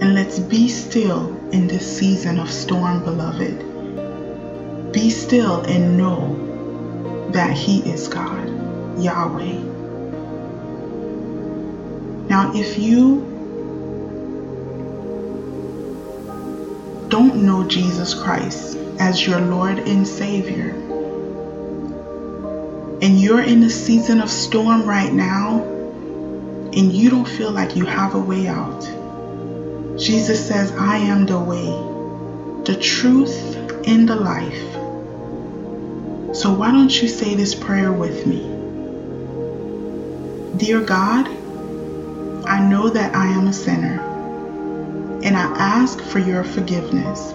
[0.00, 4.92] And let's be still in this season of storm, beloved.
[4.92, 9.58] Be still and know that He is God, Yahweh.
[12.28, 13.26] Now, if you
[17.08, 20.87] don't know Jesus Christ as your Lord and Savior,
[23.00, 27.84] and you're in a season of storm right now, and you don't feel like you
[27.84, 28.82] have a way out,
[29.98, 31.66] Jesus says, I am the way,
[32.64, 34.74] the truth, and the life.
[36.36, 38.42] So why don't you say this prayer with me?
[40.56, 41.26] Dear God,
[42.46, 44.00] I know that I am a sinner
[45.24, 47.32] and I ask for your forgiveness.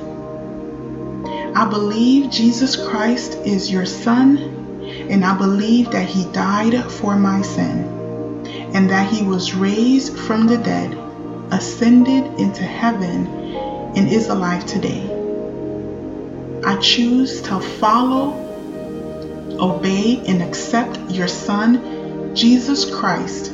[1.56, 4.63] I believe Jesus Christ is your Son,
[5.10, 7.86] and I believe that He died for my sin,
[8.74, 10.98] and that He was raised from the dead,
[11.52, 13.28] ascended into heaven,
[13.96, 15.10] and is alive today.
[16.66, 18.34] I choose to follow,
[19.60, 23.54] obey, and accept your Son, Jesus Christ,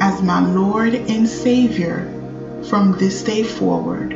[0.00, 2.12] as my Lord and Savior
[2.68, 4.10] from this day forward.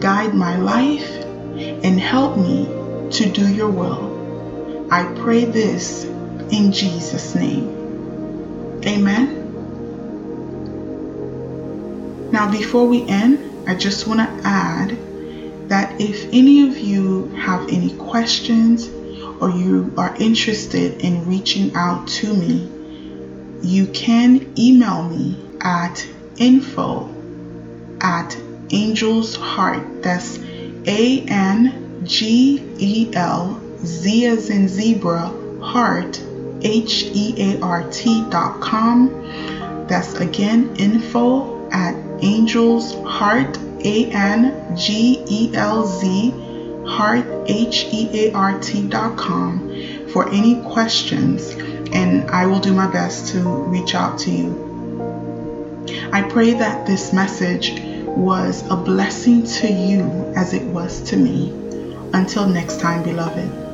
[0.00, 1.10] Guide my life
[1.84, 2.66] and help me
[3.10, 4.15] to do your will.
[4.90, 8.82] I pray this in Jesus' name.
[8.86, 9.42] Amen.
[12.30, 14.96] Now, before we end, I just want to add
[15.68, 18.88] that if any of you have any questions
[19.40, 22.70] or you are interested in reaching out to me,
[23.62, 26.06] you can email me at
[26.36, 27.12] info
[28.00, 28.30] at
[28.68, 30.02] Angelz Heart.
[30.02, 30.38] That's
[30.86, 36.22] A N G E L Z as in zebra heart
[36.62, 39.10] H E A R T dot com.
[39.88, 46.30] That's again info at Angelz Heart A N G E L Z
[46.86, 49.68] heart H E A R T dot com
[50.12, 51.54] for any questions
[51.92, 54.66] and I will do my best to reach out to you.
[56.12, 60.02] I pray that this message was a blessing to you
[60.36, 61.52] as it was to me.
[62.12, 63.65] Until next time, beloved.